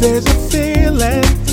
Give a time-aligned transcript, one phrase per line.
[0.00, 1.49] There's a feeling.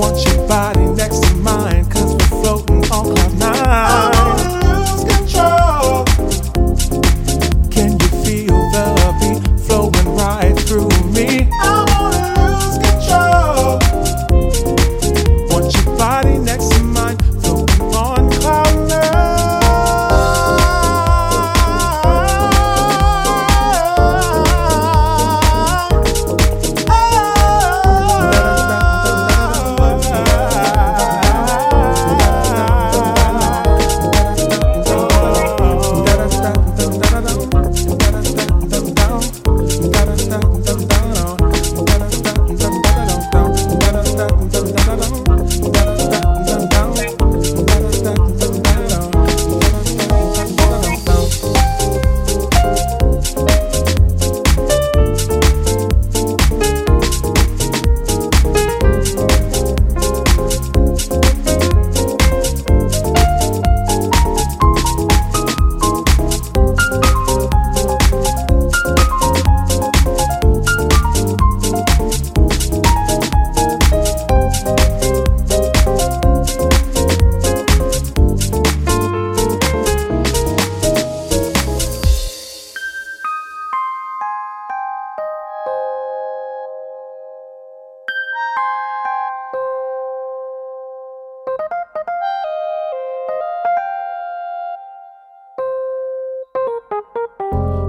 [0.00, 4.12] want your body next to mine, cause we're floating on cloud nine.
[7.70, 8.86] Can you feel the
[9.20, 11.69] beat flowing right through me?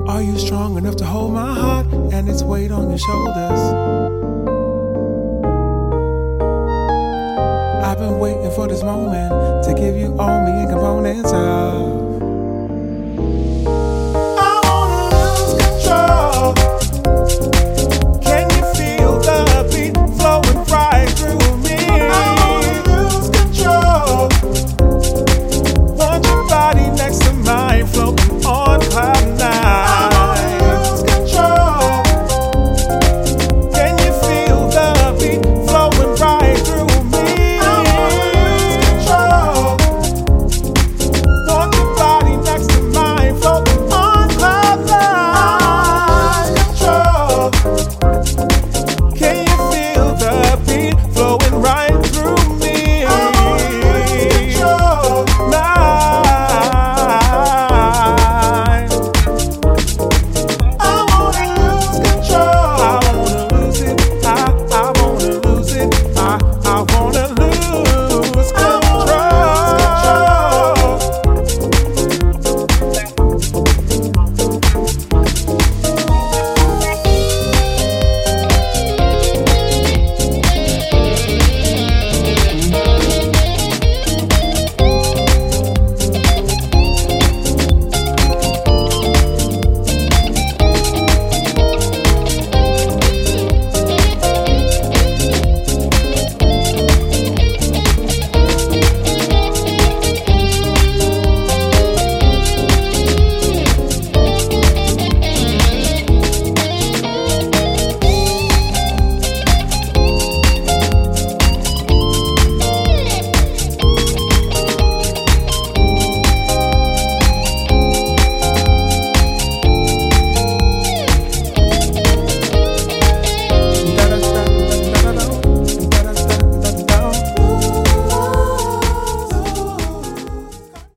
[0.08, 3.62] Are you strong enough to hold my heart and its weight on your shoulders?
[7.84, 11.32] I've been waiting for this moment to give you all me and components.